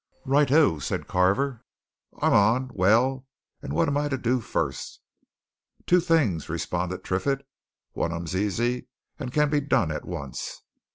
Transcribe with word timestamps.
"Right 0.25 0.51
oh!" 0.51 0.79
said 0.79 1.05
Carver. 1.07 1.63
"I'm 2.19 2.33
on. 2.33 2.71
Well, 2.73 3.27
and 3.61 3.71
what 3.71 3.87
am 3.87 3.97
I 3.97 4.09
to 4.09 4.17
do, 4.17 4.39
first?" 4.41 4.99
"Two 5.85 5.99
things," 5.99 6.49
responded 6.49 7.03
Triffitt. 7.03 7.45
"One 7.91 8.11
of 8.11 8.15
'em's 8.15 8.35
easy, 8.35 8.87
and 9.19 9.31
can 9.31 9.51
be 9.51 9.61
done 9.61 9.91
at 9.91 10.05
once. 10.07 10.63